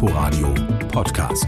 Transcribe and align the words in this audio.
Inforadio 0.00 0.54
Podcast. 0.92 1.46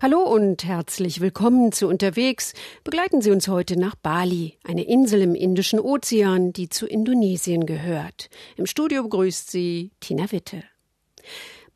Hallo 0.00 0.20
und 0.20 0.62
herzlich 0.62 1.20
willkommen 1.20 1.72
zu 1.72 1.88
Unterwegs. 1.88 2.54
Begleiten 2.84 3.22
Sie 3.22 3.32
uns 3.32 3.48
heute 3.48 3.76
nach 3.76 3.96
Bali, 3.96 4.56
eine 4.62 4.84
Insel 4.84 5.22
im 5.22 5.34
Indischen 5.34 5.80
Ozean, 5.80 6.52
die 6.52 6.68
zu 6.68 6.86
Indonesien 6.86 7.66
gehört. 7.66 8.30
Im 8.56 8.66
Studio 8.66 9.02
begrüßt 9.02 9.50
Sie 9.50 9.90
Tina 9.98 10.30
Witte. 10.30 10.62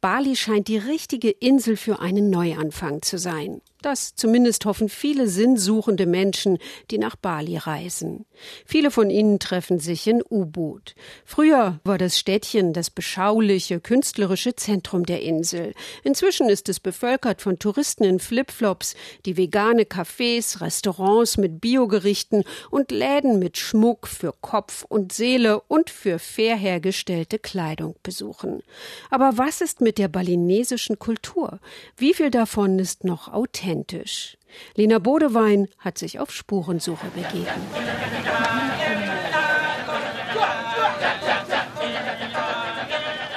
Bali 0.01 0.37
scheint 0.37 0.69
die 0.69 0.79
richtige 0.79 1.31
Insel 1.31 1.77
für 1.77 1.99
einen 1.99 2.31
Neuanfang 2.31 3.03
zu 3.03 3.19
sein. 3.19 3.63
Das 3.83 4.15
zumindest 4.15 4.65
hoffen 4.65 4.89
viele 4.89 5.29
sinnsuchende 5.29 6.07
Menschen, 6.07 6.59
die 6.91 6.99
nach 6.99 7.15
Bali 7.15 7.59
reisen. 7.59 8.25
Viele 8.65 8.91
von 8.91 9.11
ihnen 9.11 9.39
treffen 9.39 9.79
sich 9.79 10.07
in 10.07 10.23
U-Boot. 10.29 10.95
Früher 11.25 11.79
war 11.85 11.99
das 11.99 12.19
Städtchen 12.19 12.73
das 12.73 12.89
beschauliche, 12.89 13.81
künstlerische 13.81 14.57
Zentrum 14.57 15.05
der 15.05 15.23
Insel. 15.23 15.75
Inzwischen 16.05 16.49
ist 16.49 16.69
es 16.71 16.81
bevölkert 16.81 17.43
von 17.43 17.59
Touristen 17.59 18.05
in 18.05 18.19
Flipflops, 18.19 18.95
die 19.27 19.37
vegane 19.37 19.83
Cafés, 19.83 20.61
Restaurants 20.61 21.37
mit 21.37 21.61
Biogerichten 21.61 22.45
und 22.71 22.91
Läden 22.91 23.39
mit 23.39 23.59
Schmuck 23.59 24.09
für 24.09 24.33
Kopf 24.41 24.85
und 24.89 25.13
Seele 25.13 25.61
und 25.61 25.91
für 25.91 26.19
fair 26.19 26.57
hergestellte 26.57 27.39
Kleidung 27.39 27.95
besuchen. 28.03 28.63
Aber 29.11 29.37
was 29.37 29.61
ist 29.61 29.83
mit 29.83 29.99
der 29.99 30.09
balinesischen 30.09 30.99
Kultur? 30.99 31.61
Wie 31.97 32.15
viel 32.15 32.31
davon 32.31 32.79
ist 32.79 33.05
noch 33.05 33.33
authentisch? 33.33 33.76
Authentisch. 33.77 34.37
Lena 34.75 34.99
Bodewein 34.99 35.69
hat 35.79 35.99
sich 35.99 36.19
auf 36.19 36.31
Spurensuche 36.31 37.07
begeben. 37.09 37.47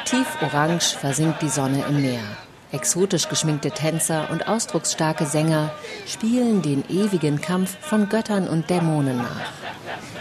Tief 0.05 0.27
orange 0.41 0.95
versinkt 0.97 1.41
die 1.41 1.49
Sonne 1.49 1.83
im 1.87 2.01
Meer. 2.01 2.23
Exotisch 2.71 3.27
geschminkte 3.27 3.71
Tänzer 3.71 4.29
und 4.31 4.47
ausdrucksstarke 4.47 5.25
Sänger 5.25 5.71
spielen 6.05 6.61
den 6.61 6.83
ewigen 6.89 7.41
Kampf 7.41 7.77
von 7.79 8.09
Göttern 8.09 8.47
und 8.47 8.69
Dämonen 8.69 9.17
nach. 9.17 9.51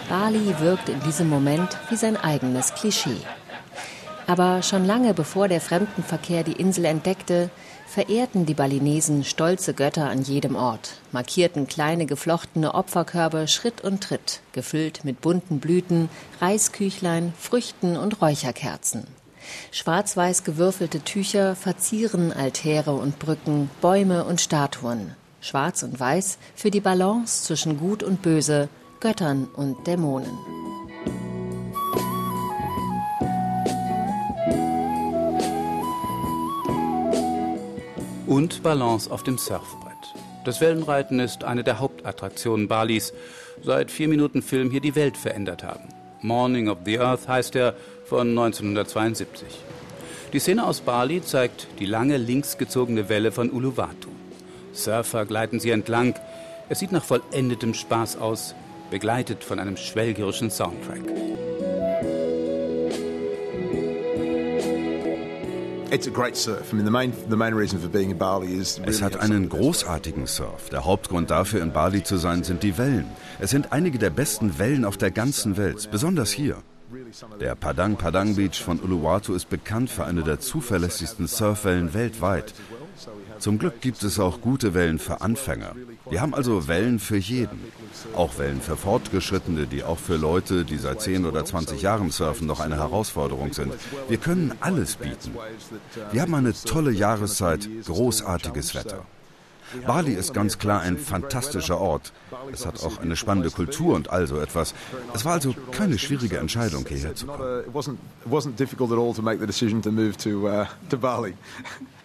Bali 0.08 0.58
wirkt 0.58 0.88
in 0.88 1.00
diesem 1.00 1.28
Moment 1.28 1.76
wie 1.90 1.96
sein 1.96 2.16
eigenes 2.16 2.74
Klischee. 2.74 3.20
Aber 4.28 4.62
schon 4.62 4.84
lange 4.84 5.14
bevor 5.14 5.48
der 5.48 5.62
Fremdenverkehr 5.62 6.44
die 6.44 6.52
Insel 6.52 6.84
entdeckte, 6.84 7.48
verehrten 7.86 8.44
die 8.44 8.52
Balinesen 8.52 9.24
stolze 9.24 9.72
Götter 9.72 10.10
an 10.10 10.20
jedem 10.20 10.54
Ort, 10.54 11.00
markierten 11.12 11.66
kleine 11.66 12.04
geflochtene 12.04 12.74
Opferkörbe 12.74 13.48
Schritt 13.48 13.80
und 13.80 14.02
Tritt, 14.02 14.42
gefüllt 14.52 15.02
mit 15.02 15.22
bunten 15.22 15.60
Blüten, 15.60 16.10
Reisküchlein, 16.42 17.32
Früchten 17.38 17.96
und 17.96 18.20
Räucherkerzen. 18.20 19.06
Schwarz-weiß 19.70 20.44
gewürfelte 20.44 21.00
Tücher 21.00 21.56
verzieren 21.56 22.30
Altäre 22.30 22.92
und 22.92 23.18
Brücken, 23.18 23.70
Bäume 23.80 24.26
und 24.26 24.42
Statuen. 24.42 25.14
Schwarz 25.40 25.82
und 25.82 25.98
Weiß 25.98 26.36
für 26.54 26.70
die 26.70 26.82
Balance 26.82 27.44
zwischen 27.44 27.78
Gut 27.78 28.02
und 28.02 28.20
Böse, 28.20 28.68
Göttern 29.00 29.46
und 29.46 29.86
Dämonen. 29.86 30.36
Und 38.28 38.62
Balance 38.62 39.10
auf 39.10 39.22
dem 39.22 39.38
Surfbrett. 39.38 39.88
Das 40.44 40.60
Wellenreiten 40.60 41.18
ist 41.18 41.44
eine 41.44 41.64
der 41.64 41.78
Hauptattraktionen 41.78 42.68
Balis, 42.68 43.12
seit 43.64 43.90
vier 43.90 44.08
Minuten 44.08 44.42
Film 44.42 44.70
hier 44.70 44.80
die 44.80 44.94
Welt 44.94 45.16
verändert 45.16 45.64
haben. 45.64 45.88
Morning 46.20 46.68
of 46.68 46.78
the 46.84 46.98
Earth 46.98 47.26
heißt 47.26 47.56
er 47.56 47.74
von 48.04 48.28
1972. 48.28 49.48
Die 50.32 50.38
Szene 50.38 50.66
aus 50.66 50.80
Bali 50.80 51.22
zeigt 51.22 51.68
die 51.78 51.86
lange 51.86 52.18
links 52.18 52.58
gezogene 52.58 53.08
Welle 53.08 53.32
von 53.32 53.50
Uluwatu. 53.50 54.10
Surfer 54.72 55.24
gleiten 55.24 55.58
sie 55.58 55.70
entlang. 55.70 56.14
Es 56.68 56.80
sieht 56.80 56.92
nach 56.92 57.04
vollendetem 57.04 57.72
Spaß 57.72 58.18
aus, 58.18 58.54
begleitet 58.90 59.42
von 59.42 59.58
einem 59.58 59.78
schwelgerischen 59.78 60.50
Soundtrack. 60.50 61.00
Es 68.86 69.02
hat 69.02 69.16
einen 69.20 69.48
großartigen 69.48 70.26
Surf. 70.26 70.68
Der 70.70 70.84
Hauptgrund 70.84 71.30
dafür, 71.30 71.62
in 71.62 71.72
Bali 71.72 72.02
zu 72.02 72.16
sein, 72.16 72.44
sind 72.44 72.62
die 72.62 72.76
Wellen. 72.78 73.06
Es 73.38 73.50
sind 73.50 73.72
einige 73.72 73.98
der 73.98 74.10
besten 74.10 74.58
Wellen 74.58 74.84
auf 74.84 74.96
der 74.96 75.10
ganzen 75.10 75.56
Welt, 75.56 75.88
besonders 75.90 76.30
hier. 76.30 76.56
Der 77.40 77.54
Padang 77.54 77.96
Padang 77.96 78.34
Beach 78.34 78.62
von 78.62 78.80
Uluwatu 78.80 79.34
ist 79.34 79.50
bekannt 79.50 79.90
für 79.90 80.04
eine 80.04 80.22
der 80.22 80.40
zuverlässigsten 80.40 81.26
Surfwellen 81.26 81.92
weltweit. 81.92 82.54
Zum 83.38 83.58
Glück 83.58 83.80
gibt 83.80 84.02
es 84.02 84.18
auch 84.18 84.40
gute 84.40 84.74
Wellen 84.74 84.98
für 84.98 85.20
Anfänger. 85.20 85.72
Wir 86.10 86.20
haben 86.20 86.34
also 86.34 86.68
Wellen 86.68 86.98
für 86.98 87.16
jeden. 87.16 87.60
Auch 88.14 88.38
Wellen 88.38 88.60
für 88.60 88.76
Fortgeschrittene, 88.76 89.66
die 89.66 89.84
auch 89.84 89.98
für 89.98 90.16
Leute, 90.16 90.64
die 90.64 90.76
seit 90.76 91.00
10 91.00 91.24
oder 91.26 91.44
20 91.44 91.80
Jahren 91.80 92.10
surfen, 92.10 92.46
noch 92.46 92.60
eine 92.60 92.76
Herausforderung 92.76 93.52
sind. 93.52 93.72
Wir 94.08 94.18
können 94.18 94.52
alles 94.60 94.96
bieten. 94.96 95.34
Wir 96.12 96.22
haben 96.22 96.34
eine 96.34 96.52
tolle 96.52 96.90
Jahreszeit, 96.90 97.68
großartiges 97.86 98.74
Wetter. 98.74 99.04
Bali 99.86 100.14
ist 100.14 100.32
ganz 100.32 100.58
klar 100.58 100.80
ein 100.80 100.96
fantastischer 100.96 101.78
Ort. 101.78 102.12
Es 102.52 102.64
hat 102.64 102.82
auch 102.82 102.98
eine 102.98 103.16
spannende 103.16 103.50
Kultur 103.50 103.94
und 103.94 104.10
all 104.10 104.26
so 104.26 104.38
etwas. 104.38 104.74
Es 105.14 105.24
war 105.24 105.34
also 105.34 105.54
keine 105.72 105.98
schwierige 105.98 106.38
Entscheidung, 106.38 106.86
hierher 106.86 107.14
zu 107.14 107.26
kommen. 107.26 107.64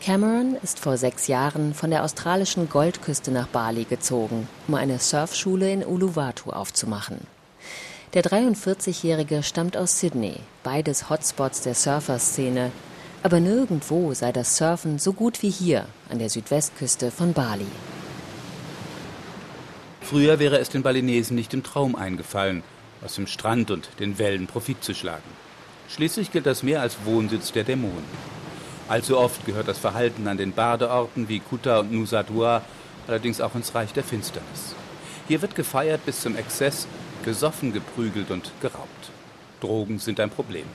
Cameron 0.00 0.56
ist 0.62 0.78
vor 0.78 0.96
sechs 0.96 1.26
Jahren 1.26 1.74
von 1.74 1.90
der 1.90 2.04
australischen 2.04 2.68
Goldküste 2.68 3.30
nach 3.30 3.48
Bali 3.48 3.84
gezogen, 3.84 4.48
um 4.68 4.74
eine 4.74 4.98
Surfschule 4.98 5.72
in 5.72 5.84
Uluwatu 5.84 6.50
aufzumachen. 6.50 7.26
Der 8.14 8.22
43-Jährige 8.22 9.42
stammt 9.42 9.76
aus 9.76 10.00
Sydney, 10.00 10.36
beides 10.62 11.10
Hotspots 11.10 11.62
der 11.62 11.74
Surferszene, 11.74 12.70
aber 13.22 13.40
nirgendwo 13.40 14.14
sei 14.14 14.32
das 14.32 14.56
Surfen 14.56 14.98
so 14.98 15.12
gut 15.12 15.42
wie 15.42 15.50
hier 15.50 15.86
an 16.08 16.18
der 16.18 16.30
Südwestküste 16.30 17.10
von 17.10 17.32
Bali. 17.32 17.66
Früher 20.02 20.38
wäre 20.38 20.58
es 20.58 20.68
den 20.68 20.82
Balinesen 20.82 21.34
nicht 21.34 21.52
im 21.52 21.64
Traum 21.64 21.96
eingefallen, 21.96 22.62
aus 23.04 23.16
dem 23.16 23.26
Strand 23.26 23.72
und 23.72 23.88
den 23.98 24.18
Wellen 24.18 24.46
Profit 24.46 24.84
zu 24.84 24.94
schlagen. 24.94 25.24
Schließlich 25.88 26.30
gilt 26.30 26.46
das 26.46 26.62
Meer 26.62 26.80
als 26.80 26.96
Wohnsitz 27.04 27.50
der 27.50 27.64
Dämonen. 27.64 28.35
Allzu 28.88 29.18
oft 29.18 29.44
gehört 29.44 29.66
das 29.66 29.78
Verhalten 29.78 30.28
an 30.28 30.36
den 30.36 30.52
Badeorten 30.52 31.28
wie 31.28 31.40
Kuta 31.40 31.80
und 31.80 31.90
Nusa 31.90 32.22
Dua 32.22 32.62
allerdings 33.08 33.40
auch 33.40 33.54
ins 33.56 33.74
Reich 33.74 33.92
der 33.92 34.04
Finsternis. 34.04 34.76
Hier 35.26 35.42
wird 35.42 35.56
gefeiert 35.56 36.06
bis 36.06 36.20
zum 36.20 36.36
Exzess, 36.36 36.86
gesoffen, 37.24 37.72
geprügelt 37.72 38.30
und 38.30 38.52
geraubt. 38.60 39.10
Drogen 39.60 39.98
sind 39.98 40.20
ein 40.20 40.30
Problem. 40.30 40.66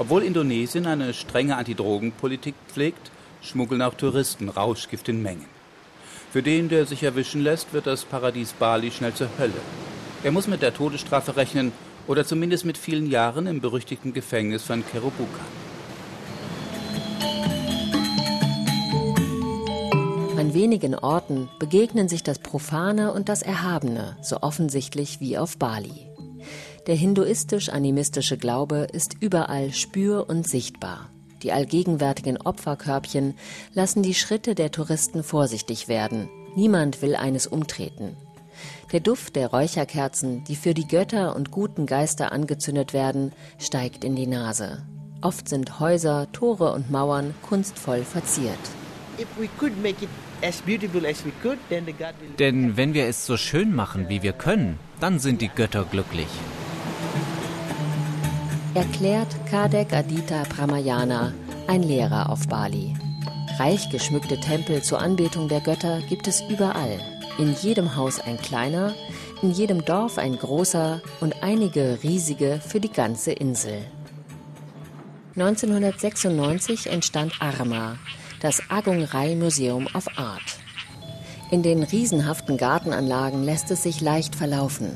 Obwohl 0.00 0.24
Indonesien 0.24 0.86
eine 0.86 1.14
strenge 1.14 1.56
Antidrogenpolitik 1.56 2.54
pflegt, 2.66 3.12
schmuggeln 3.40 3.82
auch 3.82 3.94
Touristen 3.94 4.48
Rauschgift 4.48 5.08
in 5.08 5.22
Mengen. 5.22 5.46
Für 6.32 6.42
den, 6.42 6.68
der 6.68 6.86
sich 6.86 7.04
erwischen 7.04 7.42
lässt, 7.42 7.72
wird 7.72 7.86
das 7.86 8.04
Paradies 8.04 8.52
Bali 8.52 8.90
schnell 8.90 9.14
zur 9.14 9.28
Hölle. 9.38 9.60
Er 10.24 10.32
muss 10.32 10.48
mit 10.48 10.62
der 10.62 10.74
Todesstrafe 10.74 11.36
rechnen 11.36 11.70
oder 12.08 12.24
zumindest 12.24 12.64
mit 12.64 12.76
vielen 12.76 13.08
Jahren 13.08 13.46
im 13.46 13.60
berüchtigten 13.60 14.12
Gefängnis 14.12 14.64
von 14.64 14.84
Kerobuka. 14.84 15.44
An 20.48 20.54
wenigen 20.54 20.94
Orten 20.94 21.50
begegnen 21.58 22.08
sich 22.08 22.22
das 22.22 22.38
Profane 22.38 23.12
und 23.12 23.28
das 23.28 23.42
Erhabene 23.42 24.16
so 24.22 24.40
offensichtlich 24.40 25.20
wie 25.20 25.36
auf 25.36 25.58
Bali. 25.58 26.08
Der 26.86 26.94
hinduistisch-animistische 26.94 28.38
Glaube 28.38 28.86
ist 28.90 29.16
überall 29.20 29.74
spür- 29.74 30.26
und 30.26 30.48
sichtbar. 30.48 31.10
Die 31.42 31.52
allgegenwärtigen 31.52 32.38
Opferkörbchen 32.38 33.34
lassen 33.74 34.02
die 34.02 34.14
Schritte 34.14 34.54
der 34.54 34.70
Touristen 34.70 35.22
vorsichtig 35.22 35.86
werden. 35.86 36.30
Niemand 36.56 37.02
will 37.02 37.14
eines 37.14 37.46
umtreten. 37.46 38.16
Der 38.90 39.00
Duft 39.00 39.36
der 39.36 39.48
Räucherkerzen, 39.48 40.44
die 40.44 40.56
für 40.56 40.72
die 40.72 40.88
Götter 40.88 41.36
und 41.36 41.50
guten 41.50 41.84
Geister 41.84 42.32
angezündet 42.32 42.94
werden, 42.94 43.32
steigt 43.58 44.02
in 44.02 44.16
die 44.16 44.26
Nase. 44.26 44.82
Oft 45.20 45.46
sind 45.46 45.78
Häuser, 45.78 46.26
Tore 46.32 46.72
und 46.72 46.90
Mauern 46.90 47.34
kunstvoll 47.42 48.02
verziert. 48.02 48.56
Denn 52.38 52.76
wenn 52.76 52.94
wir 52.94 53.06
es 53.06 53.26
so 53.26 53.36
schön 53.36 53.74
machen, 53.74 54.08
wie 54.08 54.22
wir 54.22 54.32
können, 54.32 54.78
dann 55.00 55.18
sind 55.18 55.40
die 55.40 55.48
Götter 55.48 55.84
glücklich. 55.84 56.28
Erklärt 58.74 59.34
Kadek 59.50 59.92
Adita 59.92 60.44
Pramayana, 60.44 61.32
ein 61.66 61.82
Lehrer 61.82 62.30
auf 62.30 62.46
Bali. 62.46 62.94
Reich 63.58 63.90
geschmückte 63.90 64.38
Tempel 64.38 64.82
zur 64.82 65.00
Anbetung 65.00 65.48
der 65.48 65.60
Götter 65.60 66.00
gibt 66.08 66.28
es 66.28 66.42
überall. 66.48 67.00
In 67.38 67.54
jedem 67.60 67.96
Haus 67.96 68.20
ein 68.20 68.36
kleiner, 68.36 68.94
in 69.42 69.50
jedem 69.50 69.84
Dorf 69.84 70.18
ein 70.18 70.38
großer 70.38 71.00
und 71.20 71.42
einige 71.42 71.98
riesige 72.04 72.60
für 72.64 72.78
die 72.78 72.92
ganze 72.92 73.32
Insel. 73.32 73.84
1996 75.34 76.88
entstand 76.88 77.32
ARMA, 77.40 77.96
das 78.40 78.62
Agung 78.70 79.02
Rai 79.02 79.34
Museum 79.34 79.88
of 79.94 80.06
Art. 80.16 80.58
In 81.50 81.62
den 81.62 81.82
riesenhaften 81.82 82.56
Gartenanlagen 82.56 83.42
lässt 83.42 83.70
es 83.70 83.82
sich 83.82 84.00
leicht 84.00 84.36
verlaufen. 84.36 84.90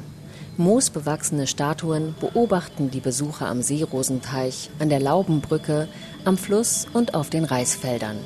Moosbewachsene 0.58 1.46
Statuen 1.46 2.14
beobachten 2.20 2.90
die 2.90 3.00
Besucher 3.00 3.48
am 3.48 3.62
Seerosenteich, 3.62 4.70
an 4.78 4.90
der 4.90 5.00
Laubenbrücke, 5.00 5.88
am 6.24 6.36
Fluss 6.36 6.86
und 6.92 7.14
auf 7.14 7.30
den 7.30 7.44
Reisfeldern. 7.44 8.18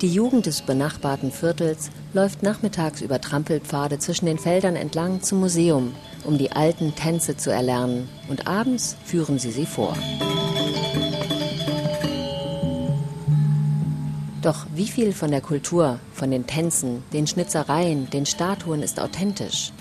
Die 0.00 0.12
Jugend 0.12 0.46
des 0.46 0.62
benachbarten 0.62 1.30
Viertels 1.30 1.90
läuft 2.12 2.42
nachmittags 2.42 3.00
über 3.00 3.20
Trampelpfade 3.20 3.98
zwischen 3.98 4.26
den 4.26 4.38
Feldern 4.38 4.76
entlang 4.76 5.22
zum 5.22 5.40
Museum, 5.40 5.94
um 6.24 6.36
die 6.36 6.52
alten 6.52 6.94
Tänze 6.94 7.36
zu 7.36 7.50
erlernen, 7.50 8.08
und 8.28 8.46
abends 8.46 8.96
führen 9.04 9.38
sie 9.38 9.52
sie 9.52 9.66
vor. 9.66 9.96
Doch 14.46 14.64
wie 14.72 14.86
viel 14.86 15.12
von 15.12 15.32
der 15.32 15.40
Kultur, 15.40 15.98
von 16.14 16.30
den 16.30 16.46
Tänzen, 16.46 17.02
den 17.12 17.26
Schnitzereien, 17.26 18.08
den 18.10 18.26
Statuen 18.26 18.80
ist 18.80 19.00
authentisch? 19.00 19.72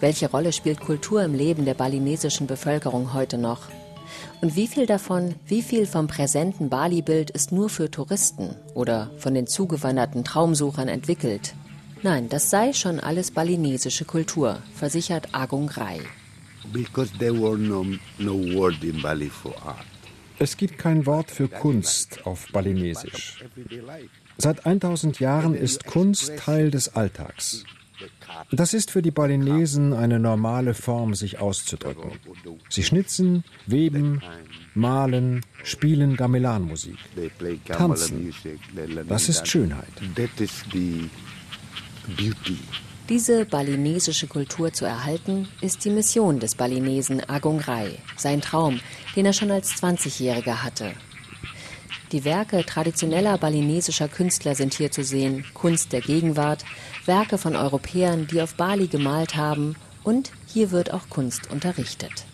Welche 0.00 0.30
Rolle 0.30 0.54
spielt 0.54 0.80
Kultur 0.80 1.22
im 1.22 1.34
Leben 1.34 1.66
der 1.66 1.74
balinesischen 1.74 2.46
Bevölkerung 2.46 3.12
heute 3.12 3.36
noch? 3.36 3.68
Und 4.40 4.56
wie 4.56 4.66
viel 4.66 4.86
davon, 4.86 5.34
wie 5.46 5.60
viel 5.60 5.84
vom 5.84 6.06
präsenten 6.06 6.70
Bali-Bild 6.70 7.32
ist 7.32 7.52
nur 7.52 7.68
für 7.68 7.90
Touristen 7.90 8.56
oder 8.72 9.10
von 9.18 9.34
den 9.34 9.46
zugewanderten 9.46 10.24
Traumsuchern 10.24 10.88
entwickelt? 10.88 11.54
Nein, 12.02 12.30
das 12.30 12.48
sei 12.48 12.72
schon 12.72 13.00
alles 13.00 13.30
balinesische 13.30 14.06
Kultur, 14.06 14.56
versichert 14.74 15.34
Agung 15.34 15.68
Rai. 15.68 16.00
Es 20.38 20.56
gibt 20.56 20.78
kein 20.78 21.06
Wort 21.06 21.30
für 21.30 21.48
Kunst 21.48 22.26
auf 22.26 22.48
Balinesisch. 22.52 23.44
Seit 24.36 24.66
1000 24.66 25.20
Jahren 25.20 25.54
ist 25.54 25.86
Kunst 25.86 26.36
Teil 26.36 26.70
des 26.70 26.96
Alltags. 26.96 27.64
Das 28.50 28.74
ist 28.74 28.90
für 28.90 29.02
die 29.02 29.10
Balinesen 29.10 29.92
eine 29.92 30.18
normale 30.18 30.74
Form, 30.74 31.14
sich 31.14 31.38
auszudrücken. 31.38 32.12
Sie 32.68 32.82
schnitzen, 32.82 33.44
weben, 33.66 34.22
malen, 34.74 35.42
spielen 35.62 36.16
Gamelan-Musik, 36.16 36.98
tanzen. 37.66 38.34
Das 39.08 39.28
ist 39.28 39.46
Schönheit. 39.46 39.88
Diese 43.10 43.44
balinesische 43.44 44.26
Kultur 44.26 44.72
zu 44.72 44.86
erhalten, 44.86 45.46
ist 45.60 45.84
die 45.84 45.90
Mission 45.90 46.40
des 46.40 46.54
Balinesen 46.54 47.22
Agung 47.28 47.60
Rai, 47.60 47.98
sein 48.16 48.40
Traum, 48.40 48.80
den 49.14 49.26
er 49.26 49.34
schon 49.34 49.50
als 49.50 49.74
20-Jähriger 49.74 50.62
hatte. 50.62 50.94
Die 52.12 52.24
Werke 52.24 52.64
traditioneller 52.64 53.36
balinesischer 53.36 54.08
Künstler 54.08 54.54
sind 54.54 54.72
hier 54.72 54.90
zu 54.90 55.04
sehen, 55.04 55.44
Kunst 55.52 55.92
der 55.92 56.00
Gegenwart, 56.00 56.64
Werke 57.04 57.36
von 57.36 57.56
Europäern, 57.56 58.26
die 58.26 58.40
auf 58.40 58.54
Bali 58.54 58.86
gemalt 58.86 59.36
haben, 59.36 59.76
und 60.02 60.30
hier 60.46 60.70
wird 60.70 60.94
auch 60.94 61.10
Kunst 61.10 61.50
unterrichtet. 61.50 62.24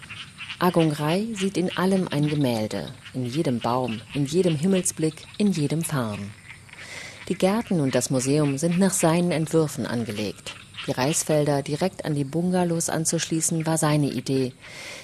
Agung 0.61 0.93
Rai 0.93 1.27
sieht 1.35 1.57
in 1.57 1.77
allem 1.77 2.07
ein 2.07 2.29
Gemälde, 2.29 2.93
in 3.13 3.27
jedem 3.27 3.59
Baum, 3.59 4.03
in 4.15 4.25
jedem 4.25 4.55
Himmelsblick, 4.55 5.27
in 5.37 5.51
jedem 5.51 5.83
Farn. 5.83 6.31
Die 7.29 7.35
Gärten 7.35 7.81
und 7.81 7.97
das 7.97 8.11
Museum 8.11 8.57
sind 8.57 8.79
nach 8.79 8.93
seinen 8.93 9.33
Entwürfen 9.33 9.87
angelegt. 9.87 10.55
Die 10.87 10.93
Reisfelder 10.93 11.62
direkt 11.62 12.05
an 12.05 12.15
die 12.15 12.25
Bungalows 12.25 12.88
anzuschließen, 12.88 13.67
war 13.67 13.77
seine 13.77 14.11
Idee. 14.11 14.53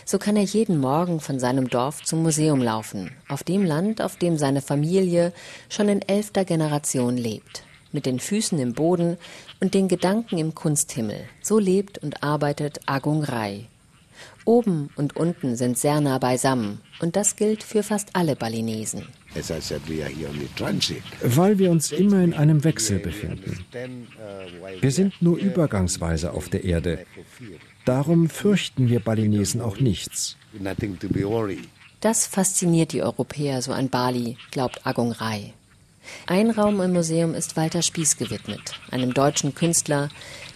So 0.05 0.19
kann 0.19 0.37
er 0.37 0.43
jeden 0.43 0.79
Morgen 0.79 1.21
von 1.21 1.39
seinem 1.39 1.69
Dorf 1.69 2.03
zum 2.03 2.23
Museum 2.23 2.63
laufen, 2.63 3.11
auf 3.29 3.45
dem 3.45 3.65
Land, 3.65 4.01
auf 4.01 4.17
dem 4.17 4.39
seine 4.39 4.63
Familie 4.63 5.33
schon 5.69 5.89
in 5.89 6.03
elfter 6.03 6.45
Generation 6.45 7.17
lebt. 7.17 7.65
Mit 7.93 8.07
den 8.07 8.21
Füßen 8.21 8.59
im 8.59 8.73
Boden 8.73 9.17
und 9.61 9.75
den 9.75 9.89
Gedanken 9.89 10.39
im 10.39 10.55
Kunsthimmel. 10.55 11.29
So 11.43 11.59
lebt 11.59 11.99
und 11.99 12.23
arbeitet 12.23 12.81
Agung 12.87 13.23
Rai. 13.23 13.67
Oben 14.45 14.91
und 14.97 15.17
unten 15.17 15.57
sind 15.57 15.77
sehr 15.77 16.01
nah 16.01 16.19
beisammen 16.19 16.81
und 17.01 17.17
das 17.17 17.37
gilt 17.37 17.63
für 17.63 17.83
fast 17.83 18.15
alle 18.15 18.37
Balinesen. 18.37 19.07
Weil 21.23 21.59
wir 21.59 21.71
uns 21.71 21.93
immer 21.93 22.23
in 22.23 22.35
einem 22.35 22.65
Wechsel 22.65 22.99
befinden. 22.99 23.65
Wir 24.81 24.91
sind 24.91 25.21
nur 25.21 25.37
übergangsweise 25.39 26.33
auf 26.33 26.49
der 26.49 26.65
Erde. 26.65 27.07
Darum 27.85 28.29
fürchten 28.29 28.89
wir 28.89 29.01
Balinesen 29.01 29.61
auch 29.61 29.79
nichts. 29.79 30.37
Das 32.01 32.27
fasziniert 32.27 32.93
die 32.93 33.03
Europäer 33.03 33.63
so 33.63 33.73
an 33.73 33.89
Bali, 33.89 34.37
glaubt 34.51 34.87
Agung 34.87 35.13
Rai. 35.13 35.53
Ein 36.27 36.51
Raum 36.51 36.81
im 36.81 36.93
Museum 36.93 37.35
ist 37.35 37.57
Walter 37.57 37.83
Spieß 37.83 38.17
gewidmet, 38.17 38.79
einem 38.91 39.13
deutschen 39.13 39.55
Künstler, 39.55 40.09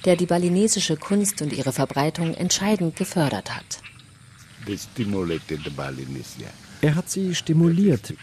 der 0.04 0.16
die 0.16 0.26
balinesische 0.26 0.96
Kunst 0.96 1.42
und 1.42 1.52
ihre 1.52 1.72
Verbreitung 1.72 2.34
entscheidend 2.34 2.96
gefördert 2.96 3.50
hat. 3.54 3.80
Er 6.82 6.94
hat 6.94 7.10
sie 7.10 7.34
stimuliert. 7.34 8.14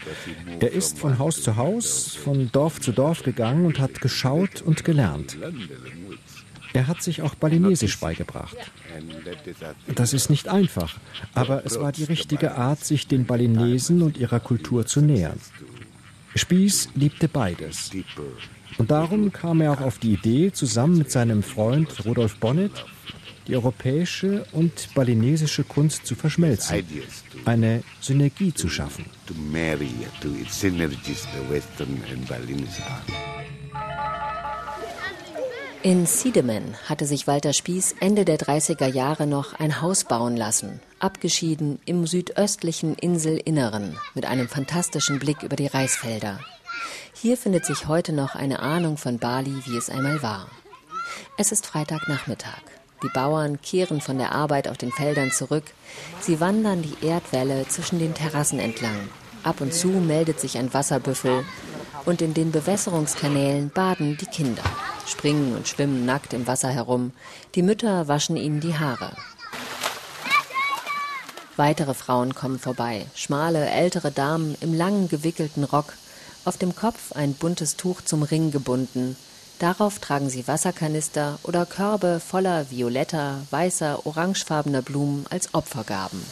Er 0.60 0.72
ist 0.72 0.98
von 0.98 1.18
Haus 1.18 1.42
zu 1.42 1.56
Haus, 1.56 2.14
von 2.14 2.50
Dorf 2.50 2.80
zu 2.80 2.92
Dorf 2.92 3.22
gegangen 3.22 3.66
und 3.66 3.78
hat 3.78 4.00
geschaut 4.00 4.62
und 4.62 4.84
gelernt. 4.84 5.36
Er 6.72 6.86
hat 6.86 7.02
sich 7.02 7.22
auch 7.22 7.34
Balinesisch 7.34 7.98
beigebracht. 7.98 8.56
Das 9.94 10.12
ist 10.12 10.28
nicht 10.28 10.48
einfach, 10.48 10.98
aber 11.34 11.64
es 11.64 11.78
war 11.78 11.92
die 11.92 12.04
richtige 12.04 12.56
Art, 12.56 12.84
sich 12.84 13.06
den 13.06 13.26
Balinesen 13.26 14.02
und 14.02 14.18
ihrer 14.18 14.40
Kultur 14.40 14.86
zu 14.86 15.00
nähern. 15.00 15.40
Spieß 16.34 16.90
liebte 16.94 17.28
beides. 17.28 17.90
Und 18.76 18.90
darum 18.90 19.32
kam 19.32 19.60
er 19.60 19.72
auch 19.72 19.80
auf 19.80 19.98
die 19.98 20.12
Idee, 20.12 20.52
zusammen 20.52 20.98
mit 20.98 21.10
seinem 21.10 21.42
Freund 21.42 22.04
Rudolf 22.04 22.36
Bonnet 22.36 22.84
die 23.48 23.56
europäische 23.56 24.44
und 24.52 24.94
balinesische 24.94 25.64
Kunst 25.64 26.06
zu 26.06 26.14
verschmelzen, 26.14 26.84
eine 27.46 27.82
Synergie 28.00 28.52
zu 28.52 28.68
schaffen. 28.68 29.06
In 35.82 36.06
Siedemann 36.06 36.74
hatte 36.86 37.06
sich 37.06 37.26
Walter 37.26 37.52
Spieß 37.52 37.94
Ende 38.00 38.24
der 38.24 38.38
30er 38.38 38.86
Jahre 38.88 39.26
noch 39.26 39.54
ein 39.54 39.80
Haus 39.80 40.04
bauen 40.04 40.36
lassen, 40.36 40.80
abgeschieden 40.98 41.78
im 41.86 42.06
südöstlichen 42.06 42.94
Inselinneren 42.96 43.96
mit 44.14 44.26
einem 44.26 44.48
fantastischen 44.48 45.18
Blick 45.18 45.42
über 45.42 45.56
die 45.56 45.68
Reisfelder. 45.68 46.40
Hier 47.14 47.36
findet 47.36 47.64
sich 47.64 47.86
heute 47.88 48.12
noch 48.12 48.34
eine 48.34 48.58
Ahnung 48.58 48.96
von 48.96 49.18
Bali, 49.18 49.54
wie 49.66 49.76
es 49.76 49.88
einmal 49.88 50.22
war. 50.22 50.48
Es 51.38 51.52
ist 51.52 51.66
Freitagnachmittag. 51.66 52.77
Die 53.02 53.08
Bauern 53.08 53.60
kehren 53.62 54.00
von 54.00 54.18
der 54.18 54.32
Arbeit 54.32 54.68
auf 54.68 54.76
den 54.76 54.90
Feldern 54.90 55.30
zurück. 55.30 55.64
Sie 56.20 56.40
wandern 56.40 56.82
die 56.82 57.06
Erdwelle 57.06 57.66
zwischen 57.68 57.98
den 57.98 58.14
Terrassen 58.14 58.58
entlang. 58.58 59.08
Ab 59.44 59.60
und 59.60 59.72
zu 59.72 59.88
meldet 59.88 60.40
sich 60.40 60.58
ein 60.58 60.74
Wasserbüffel 60.74 61.44
und 62.06 62.22
in 62.22 62.34
den 62.34 62.50
Bewässerungskanälen 62.50 63.70
baden 63.70 64.16
die 64.20 64.26
Kinder, 64.26 64.62
springen 65.06 65.54
und 65.54 65.68
schwimmen 65.68 66.06
nackt 66.06 66.32
im 66.32 66.46
Wasser 66.46 66.70
herum. 66.70 67.12
Die 67.54 67.62
Mütter 67.62 68.08
waschen 68.08 68.36
ihnen 68.36 68.60
die 68.60 68.76
Haare. 68.78 69.12
Weitere 71.56 71.94
Frauen 71.94 72.34
kommen 72.34 72.58
vorbei, 72.58 73.06
schmale, 73.14 73.68
ältere 73.68 74.10
Damen 74.10 74.56
im 74.60 74.74
langen 74.74 75.08
gewickelten 75.08 75.64
Rock, 75.64 75.94
auf 76.44 76.56
dem 76.56 76.74
Kopf 76.74 77.12
ein 77.12 77.34
buntes 77.34 77.76
Tuch 77.76 78.00
zum 78.00 78.22
Ring 78.22 78.52
gebunden, 78.52 79.16
Darauf 79.58 79.98
tragen 79.98 80.30
sie 80.30 80.46
Wasserkanister 80.46 81.40
oder 81.42 81.66
Körbe 81.66 82.20
voller 82.20 82.70
violetter, 82.70 83.42
weißer, 83.50 84.06
orangefarbener 84.06 84.82
Blumen 84.82 85.26
als 85.30 85.52
Opfergaben. 85.52 86.22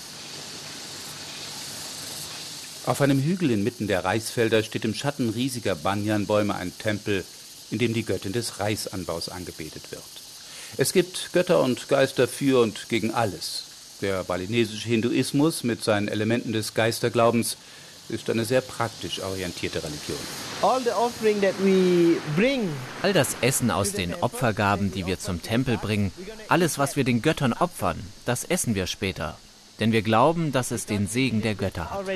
Auf 2.87 3.00
einem 3.00 3.21
Hügel 3.21 3.50
inmitten 3.50 3.88
der 3.88 4.04
Reisfelder 4.04 4.62
steht 4.62 4.85
im 4.85 4.95
Schatten 4.95 5.30
riesiger 5.30 5.75
Banyanbäume 5.75 6.54
ein 6.54 6.73
Tempel, 6.78 7.25
in 7.73 7.78
dem 7.78 7.95
die 7.95 8.04
Göttin 8.04 8.33
des 8.33 8.61
Reisanbaus 8.61 9.28
angebetet 9.28 9.90
wird. 9.90 10.02
Es 10.76 10.92
gibt 10.92 11.33
Götter 11.33 11.61
und 11.61 11.88
Geister 11.88 12.28
für 12.28 12.62
und 12.62 12.88
gegen 12.88 13.11
alles. 13.11 13.64
Der 14.02 14.23
balinesische 14.23 14.88
Hinduismus 14.88 15.64
mit 15.64 15.83
seinen 15.83 16.06
Elementen 16.06 16.52
des 16.52 16.75
Geisterglaubens 16.75 17.56
ist 18.09 18.31
eine 18.31 18.45
sehr 18.45 18.61
praktisch 18.61 19.21
orientierte 19.21 19.83
Religion. 19.83 20.19
All 23.03 23.13
das 23.13 23.37
Essen 23.41 23.71
aus 23.71 23.93
den 23.93 24.15
Opfergaben, 24.15 24.93
die 24.93 25.07
wir 25.07 25.19
zum 25.19 25.43
Tempel 25.43 25.77
bringen, 25.77 26.13
alles, 26.49 26.79
was 26.79 26.97
wir 26.97 27.05
den 27.05 27.23
Göttern 27.23 27.53
opfern, 27.53 27.99
das 28.25 28.45
essen 28.45 28.75
wir 28.75 28.87
später. 28.87 29.37
Denn 29.81 29.93
wir 29.93 30.03
glauben, 30.03 30.53
dass 30.53 30.71
es 30.71 30.87
den 30.87 31.07
Segen 31.07 31.43
der 31.43 31.55
Götter 31.55 31.91
hat. 31.91 32.07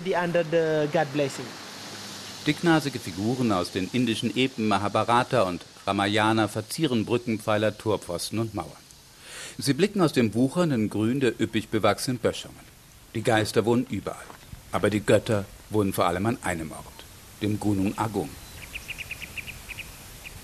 Dicknasige 2.46 2.98
Figuren 2.98 3.52
aus 3.52 3.70
den 3.70 3.90
indischen 3.92 4.34
Epen 4.34 4.66
Mahabharata 4.66 5.42
und 5.42 5.62
Ramayana 5.86 6.48
verzieren 6.48 7.04
Brückenpfeiler, 7.04 7.76
Torpfosten 7.76 8.38
und 8.38 8.54
Mauern. 8.54 8.70
Sie 9.58 9.74
blicken 9.74 10.00
aus 10.00 10.14
dem 10.14 10.32
wuchernden 10.34 10.88
Grün 10.88 11.20
der 11.20 11.38
üppig 11.38 11.68
bewachsenen 11.68 12.18
Böschungen. 12.18 12.56
Die 13.14 13.22
Geister 13.22 13.66
wohnen 13.66 13.86
überall. 13.90 14.24
Aber 14.72 14.90
die 14.90 15.00
Götter 15.00 15.44
wohnen 15.70 15.92
vor 15.92 16.06
allem 16.06 16.26
an 16.26 16.38
einem 16.42 16.72
Ort, 16.72 17.04
dem 17.42 17.58
Gunung 17.58 17.96
Agung. 17.98 18.28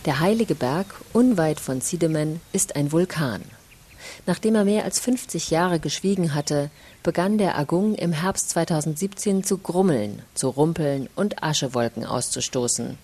Der 0.04 0.20
heilige 0.20 0.54
Berg, 0.54 0.86
unweit 1.12 1.58
von 1.58 1.80
Sidemen, 1.80 2.40
ist 2.52 2.76
ein 2.76 2.92
Vulkan. 2.92 3.42
Nachdem 4.24 4.54
er 4.54 4.64
mehr 4.64 4.84
als 4.84 5.00
50 5.00 5.50
Jahre 5.50 5.80
geschwiegen 5.80 6.34
hatte, 6.34 6.70
begann 7.02 7.38
der 7.38 7.58
Agung 7.58 7.94
im 7.94 8.12
Herbst 8.12 8.50
2017 8.50 9.44
zu 9.44 9.58
grummeln, 9.58 10.22
zu 10.34 10.48
rumpeln 10.48 11.08
und 11.16 11.42
Aschewolken 11.42 12.04
auszustoßen. 12.04 12.98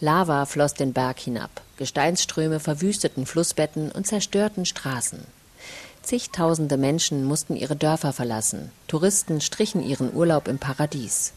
Lava 0.00 0.46
floss 0.46 0.74
den 0.74 0.92
Berg 0.92 1.18
hinab, 1.18 1.50
Gesteinsströme 1.76 2.60
verwüsteten 2.60 3.26
Flussbetten 3.26 3.90
und 3.90 4.06
zerstörten 4.06 4.64
Straßen. 4.66 5.20
Zigtausende 6.04 6.76
Menschen 6.76 7.24
mussten 7.24 7.56
ihre 7.56 7.76
Dörfer 7.76 8.12
verlassen, 8.12 8.70
Touristen 8.88 9.40
strichen 9.40 9.82
ihren 9.82 10.12
Urlaub 10.14 10.48
im 10.48 10.58
Paradies. 10.58 11.32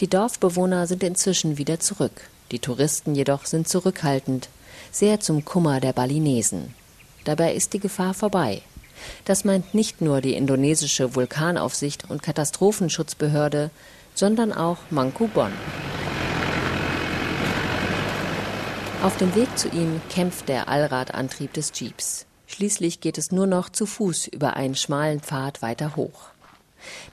Die 0.00 0.08
Dorfbewohner 0.08 0.86
sind 0.86 1.02
inzwischen 1.02 1.58
wieder 1.58 1.78
zurück, 1.78 2.22
die 2.52 2.58
Touristen 2.58 3.14
jedoch 3.14 3.44
sind 3.44 3.68
zurückhaltend, 3.68 4.48
sehr 4.90 5.20
zum 5.20 5.44
Kummer 5.44 5.80
der 5.80 5.92
Balinesen. 5.92 6.74
Dabei 7.24 7.52
ist 7.52 7.74
die 7.74 7.78
Gefahr 7.78 8.14
vorbei. 8.14 8.62
Das 9.26 9.44
meint 9.44 9.74
nicht 9.74 10.00
nur 10.00 10.22
die 10.22 10.34
indonesische 10.34 11.14
Vulkanaufsicht 11.14 12.08
und 12.08 12.22
Katastrophenschutzbehörde, 12.22 13.70
sondern 14.14 14.54
auch 14.54 14.78
Mangkubon. 14.88 15.52
Auf 19.02 19.18
dem 19.18 19.34
Weg 19.34 19.58
zu 19.58 19.68
ihm 19.68 20.00
kämpft 20.08 20.48
der 20.48 20.68
Allradantrieb 20.68 21.52
des 21.52 21.72
Jeeps. 21.78 22.24
Schließlich 22.46 23.00
geht 23.00 23.18
es 23.18 23.32
nur 23.32 23.46
noch 23.46 23.68
zu 23.68 23.86
Fuß 23.86 24.28
über 24.28 24.54
einen 24.54 24.74
schmalen 24.74 25.20
Pfad 25.20 25.62
weiter 25.62 25.96
hoch. 25.96 26.30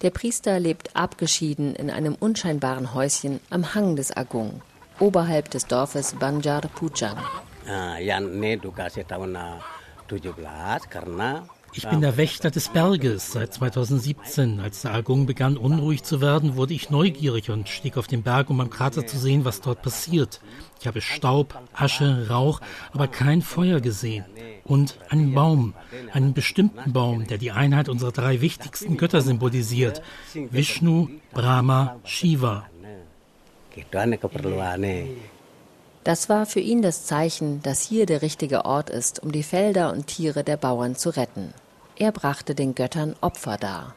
Der 0.01 0.11
Priester 0.11 0.59
lebt 0.59 0.95
abgeschieden 0.95 1.75
in 1.75 1.89
einem 1.89 2.15
unscheinbaren 2.15 2.93
Häuschen 2.93 3.39
am 3.49 3.73
Hang 3.73 3.95
des 3.95 4.15
Agung, 4.15 4.61
oberhalb 4.99 5.49
des 5.49 5.65
Dorfes 5.65 6.13
Banjar 6.15 6.61
Pujang. 6.61 7.17
Ah, 7.67 7.97
ich 11.73 11.87
bin 11.87 12.01
der 12.01 12.17
Wächter 12.17 12.51
des 12.51 12.69
Berges 12.69 13.31
seit 13.31 13.53
2017. 13.53 14.59
Als 14.59 14.81
der 14.81 14.93
Agung 14.93 15.25
begann 15.25 15.57
unruhig 15.57 16.03
zu 16.03 16.21
werden, 16.21 16.55
wurde 16.55 16.73
ich 16.73 16.89
neugierig 16.89 17.49
und 17.49 17.69
stieg 17.69 17.97
auf 17.97 18.07
den 18.07 18.23
Berg, 18.23 18.49
um 18.49 18.61
am 18.61 18.69
Krater 18.69 19.05
zu 19.05 19.17
sehen, 19.17 19.45
was 19.45 19.61
dort 19.61 19.81
passiert. 19.81 20.41
Ich 20.79 20.87
habe 20.87 21.01
Staub, 21.01 21.59
Asche, 21.73 22.27
Rauch, 22.29 22.61
aber 22.91 23.07
kein 23.07 23.41
Feuer 23.41 23.79
gesehen. 23.79 24.25
Und 24.65 24.97
einen 25.09 25.33
Baum, 25.33 25.73
einen 26.11 26.33
bestimmten 26.33 26.93
Baum, 26.93 27.27
der 27.27 27.37
die 27.37 27.51
Einheit 27.51 27.89
unserer 27.89 28.11
drei 28.11 28.41
wichtigsten 28.41 28.97
Götter 28.97 29.21
symbolisiert. 29.21 30.01
Vishnu, 30.33 31.09
Brahma, 31.31 31.97
Shiva. 32.03 32.65
Das 36.03 36.27
war 36.27 36.45
für 36.45 36.59
ihn 36.59 36.81
das 36.81 37.05
Zeichen, 37.05 37.61
dass 37.61 37.81
hier 37.81 38.05
der 38.05 38.21
richtige 38.21 38.65
Ort 38.65 38.89
ist, 38.89 39.23
um 39.23 39.31
die 39.31 39.43
Felder 39.43 39.93
und 39.93 40.07
Tiere 40.07 40.43
der 40.43 40.57
Bauern 40.57 40.95
zu 40.95 41.09
retten. 41.09 41.53
Er 42.03 42.11
brachte 42.11 42.53
den 42.53 42.75
Göttern 42.75 43.15
Opfer 43.21 43.55
dar. 43.55 43.95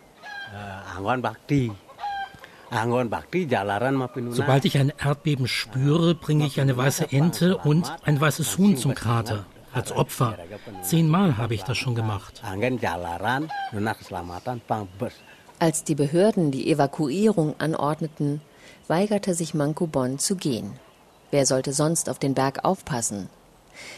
Sobald 4.31 4.65
ich 4.65 4.79
ein 4.79 4.93
Erdbeben 4.97 5.49
spüre, 5.49 6.15
bringe 6.15 6.47
ich 6.47 6.61
eine 6.61 6.77
weiße 6.77 7.11
Ente 7.11 7.57
und 7.57 7.93
ein 8.05 8.21
weißes 8.21 8.59
Huhn 8.59 8.77
zum 8.77 8.95
Krater 8.95 9.45
als 9.73 9.91
Opfer. 9.91 10.39
Zehnmal 10.83 11.37
habe 11.37 11.55
ich 11.57 11.65
das 11.65 11.79
schon 11.79 11.97
gemacht. 11.97 12.43
Als 15.59 15.83
die 15.83 15.95
Behörden 15.97 16.53
die 16.53 16.71
Evakuierung 16.71 17.57
anordneten, 17.59 18.41
weigerte 18.87 19.35
sich 19.35 19.53
Mankubon 19.53 20.21
zu 20.21 20.37
gehen. 20.37 20.79
Wer 21.33 21.45
sollte 21.45 21.73
sonst 21.73 22.09
auf 22.09 22.21
den 22.21 22.35
Berg 22.35 22.65
aufpassen? 22.65 23.29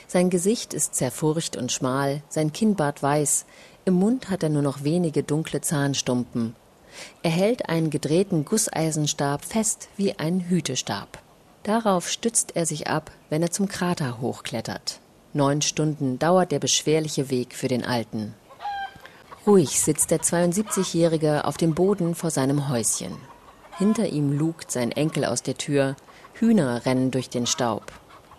Sein 0.06 0.30
Gesicht 0.30 0.74
ist 0.74 0.94
zerfurcht 0.94 1.56
und 1.56 1.72
schmal, 1.72 2.22
sein 2.28 2.52
Kinnbart 2.52 3.02
weiß, 3.02 3.46
im 3.88 3.94
Mund 3.94 4.30
hat 4.30 4.42
er 4.42 4.50
nur 4.50 4.62
noch 4.62 4.84
wenige 4.84 5.22
dunkle 5.22 5.60
Zahnstumpen. 5.60 6.54
Er 7.22 7.30
hält 7.30 7.68
einen 7.68 7.90
gedrehten 7.90 8.44
Gusseisenstab 8.44 9.44
fest 9.44 9.88
wie 9.96 10.18
einen 10.18 10.42
Hütestab. 10.42 11.18
Darauf 11.62 12.08
stützt 12.08 12.54
er 12.54 12.66
sich 12.66 12.86
ab, 12.86 13.10
wenn 13.30 13.42
er 13.42 13.50
zum 13.50 13.66
Krater 13.66 14.20
hochklettert. 14.20 15.00
Neun 15.32 15.62
Stunden 15.62 16.18
dauert 16.18 16.52
der 16.52 16.58
beschwerliche 16.58 17.30
Weg 17.30 17.54
für 17.54 17.68
den 17.68 17.84
Alten. 17.84 18.34
Ruhig 19.46 19.80
sitzt 19.80 20.10
der 20.10 20.20
72-Jährige 20.20 21.46
auf 21.46 21.56
dem 21.56 21.74
Boden 21.74 22.14
vor 22.14 22.30
seinem 22.30 22.68
Häuschen. 22.68 23.16
Hinter 23.78 24.08
ihm 24.08 24.36
lugt 24.36 24.70
sein 24.70 24.92
Enkel 24.92 25.24
aus 25.24 25.42
der 25.42 25.56
Tür, 25.56 25.96
Hühner 26.34 26.84
rennen 26.84 27.10
durch 27.10 27.30
den 27.30 27.46
Staub. 27.46 27.84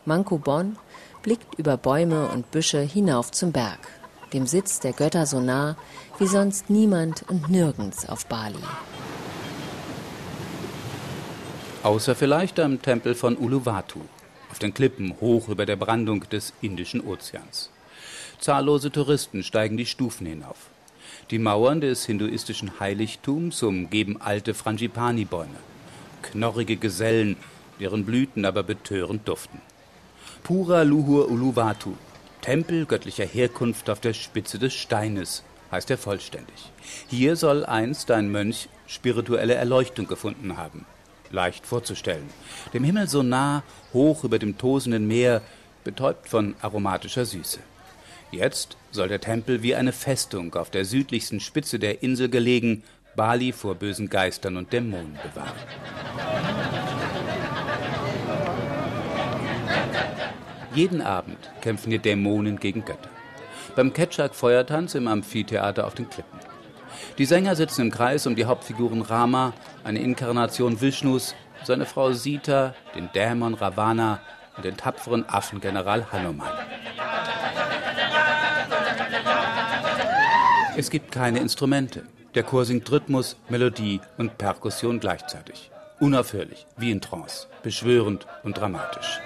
Manko 0.05 0.37
Bon 0.37 0.77
blickt 1.23 1.55
über 1.55 1.77
Bäume 1.77 2.27
und 2.27 2.51
Büsche 2.51 2.81
hinauf 2.81 3.31
zum 3.31 3.51
Berg 3.51 3.98
dem 4.33 4.45
Sitz 4.47 4.79
der 4.79 4.93
Götter 4.93 5.25
so 5.25 5.39
nah 5.39 5.75
wie 6.17 6.27
sonst 6.27 6.69
niemand 6.69 7.23
und 7.29 7.49
nirgends 7.49 8.07
auf 8.07 8.25
Bali. 8.25 8.57
Außer 11.83 12.15
vielleicht 12.15 12.59
am 12.59 12.81
Tempel 12.81 13.15
von 13.15 13.37
Uluwatu, 13.37 14.01
auf 14.51 14.59
den 14.59 14.73
Klippen 14.73 15.15
hoch 15.21 15.47
über 15.47 15.65
der 15.65 15.77
Brandung 15.77 16.27
des 16.29 16.53
Indischen 16.61 17.01
Ozeans. 17.01 17.69
Zahllose 18.39 18.91
Touristen 18.91 19.43
steigen 19.43 19.77
die 19.77 19.85
Stufen 19.85 20.25
hinauf. 20.25 20.69
Die 21.31 21.39
Mauern 21.39 21.81
des 21.81 22.05
hinduistischen 22.05 22.79
Heiligtums 22.79 23.63
umgeben 23.63 24.21
alte 24.21 24.53
Frangipani-Bäume, 24.53 25.59
knorrige 26.21 26.75
Gesellen, 26.75 27.37
deren 27.79 28.05
Blüten 28.05 28.45
aber 28.45 28.63
betörend 28.63 29.27
duften. 29.27 29.61
Pura 30.43 30.83
Luhur 30.83 31.29
Uluwatu, 31.29 31.95
Tempel 32.41 32.85
göttlicher 32.85 33.25
Herkunft 33.25 33.89
auf 33.89 33.99
der 33.99 34.13
Spitze 34.13 34.59
des 34.59 34.73
Steines, 34.73 35.43
heißt 35.71 35.91
er 35.91 35.97
vollständig. 35.97 36.71
Hier 37.07 37.35
soll 37.35 37.65
einst 37.65 38.11
ein 38.11 38.31
Mönch 38.31 38.69
spirituelle 38.87 39.55
Erleuchtung 39.55 40.07
gefunden 40.07 40.57
haben. 40.57 40.85
Leicht 41.31 41.65
vorzustellen. 41.65 42.29
Dem 42.73 42.83
Himmel 42.83 43.07
so 43.07 43.21
nah, 43.21 43.63
hoch 43.93 44.23
über 44.23 44.39
dem 44.39 44.57
tosenden 44.57 45.07
Meer, 45.07 45.41
betäubt 45.83 46.27
von 46.27 46.55
aromatischer 46.61 47.25
Süße. 47.25 47.59
Jetzt 48.31 48.77
soll 48.91 49.07
der 49.07 49.21
Tempel 49.21 49.61
wie 49.63 49.75
eine 49.75 49.91
Festung 49.91 50.55
auf 50.55 50.69
der 50.69 50.85
südlichsten 50.85 51.39
Spitze 51.39 51.77
der 51.77 52.03
Insel 52.03 52.29
gelegen 52.29 52.83
Bali 53.15 53.51
vor 53.51 53.75
bösen 53.75 54.09
Geistern 54.09 54.55
und 54.55 54.71
Dämonen 54.71 55.17
bewahren. 55.23 56.78
Jeden 60.79 61.01
Abend 61.01 61.37
kämpfen 61.59 61.89
die 61.89 61.99
Dämonen 61.99 62.57
gegen 62.57 62.85
Götter. 62.85 63.09
Beim 63.75 63.91
Ketschak-Feuertanz 63.91 64.95
im 64.95 65.09
Amphitheater 65.09 65.85
auf 65.85 65.93
den 65.93 66.09
Klippen. 66.09 66.39
Die 67.17 67.25
Sänger 67.25 67.57
sitzen 67.57 67.81
im 67.81 67.91
Kreis 67.91 68.25
um 68.25 68.37
die 68.37 68.45
Hauptfiguren 68.45 69.01
Rama, 69.01 69.51
eine 69.83 69.99
Inkarnation 69.99 70.79
Vishnus, 70.79 71.35
seine 71.65 71.85
Frau 71.85 72.13
Sita, 72.13 72.75
den 72.95 73.09
Dämon 73.13 73.55
Ravana 73.55 74.21
und 74.55 74.63
den 74.63 74.77
tapferen 74.77 75.27
Affengeneral 75.27 76.13
Hanuman. 76.13 76.47
Es 80.77 80.89
gibt 80.89 81.11
keine 81.11 81.39
Instrumente. 81.39 82.03
Der 82.35 82.43
Chor 82.43 82.63
singt 82.63 82.89
Rhythmus, 82.89 83.35
Melodie 83.49 83.99
und 84.17 84.37
Perkussion 84.37 85.01
gleichzeitig. 85.01 85.71
Unaufhörlich, 85.99 86.65
wie 86.77 86.91
in 86.91 87.01
Trance, 87.01 87.47
beschwörend 87.61 88.25
und 88.43 88.57
dramatisch. 88.57 89.19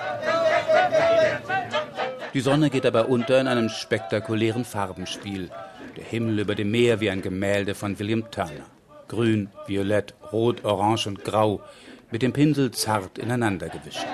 Die 2.33 2.41
Sonne 2.41 2.71
geht 2.71 2.85
dabei 2.85 3.03
unter 3.03 3.39
in 3.39 3.47
einem 3.47 3.69
spektakulären 3.69 4.65
Farbenspiel. 4.65 5.51
Der 5.95 6.03
Himmel 6.03 6.39
über 6.39 6.55
dem 6.55 6.71
Meer 6.71 6.99
wie 6.99 7.11
ein 7.11 7.21
Gemälde 7.21 7.75
von 7.75 7.99
William 7.99 8.31
Turner. 8.31 8.65
Grün, 9.07 9.49
Violett, 9.67 10.15
Rot, 10.31 10.65
Orange 10.65 11.07
und 11.07 11.23
Grau, 11.23 11.61
mit 12.09 12.23
dem 12.23 12.33
Pinsel 12.33 12.71
zart 12.71 13.19
ineinander 13.19 13.69
gewischt. 13.69 14.07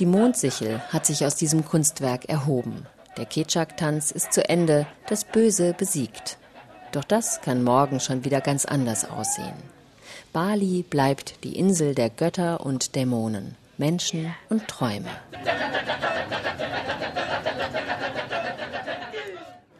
Die 0.00 0.06
Mondsichel 0.06 0.80
hat 0.88 1.06
sich 1.06 1.24
aus 1.24 1.36
diesem 1.36 1.64
Kunstwerk 1.64 2.28
erhoben. 2.28 2.86
Der 3.16 3.24
Ketschak-Tanz 3.24 4.10
ist 4.10 4.32
zu 4.32 4.46
Ende, 4.48 4.86
das 5.08 5.24
Böse 5.24 5.72
besiegt. 5.72 6.38
Doch 6.92 7.04
das 7.04 7.40
kann 7.40 7.62
morgen 7.62 8.00
schon 8.00 8.24
wieder 8.24 8.40
ganz 8.40 8.64
anders 8.64 9.08
aussehen. 9.08 9.54
Bali 10.32 10.84
bleibt 10.88 11.44
die 11.44 11.58
Insel 11.58 11.94
der 11.94 12.10
Götter 12.10 12.64
und 12.64 12.94
Dämonen, 12.94 13.56
Menschen 13.78 14.34
und 14.48 14.68
Träume. 14.68 15.10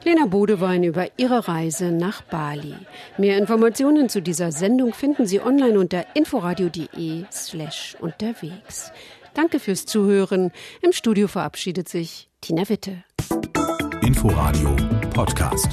Lena 0.06 0.26
Bodewein 0.26 0.84
über 0.84 1.08
ihre 1.16 1.48
Reise 1.48 1.90
nach 1.90 2.22
Bali. 2.22 2.76
Mehr 3.18 3.38
Informationen 3.38 4.08
zu 4.08 4.22
dieser 4.22 4.52
Sendung 4.52 4.94
finden 4.94 5.26
Sie 5.26 5.40
online 5.40 5.78
unter 5.78 6.06
inforadio.de 6.14 7.25
slash 7.32 7.96
unterwegs. 8.00 8.92
Danke 9.34 9.58
fürs 9.58 9.84
Zuhören. 9.84 10.52
Im 10.80 10.92
Studio 10.92 11.26
verabschiedet 11.26 11.88
sich 11.88 12.30
Tina 12.40 12.68
Witte. 12.68 13.02
Inforadio 14.00 14.76
Podcast. 15.12 15.68